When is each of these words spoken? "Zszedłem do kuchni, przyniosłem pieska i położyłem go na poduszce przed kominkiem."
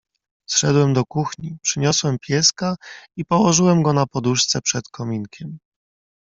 "Zszedłem 0.49 0.93
do 0.93 1.05
kuchni, 1.05 1.57
przyniosłem 1.61 2.17
pieska 2.21 2.75
i 3.17 3.25
położyłem 3.25 3.83
go 3.83 3.93
na 3.93 4.05
poduszce 4.07 4.61
przed 4.61 4.87
kominkiem." 4.89 5.57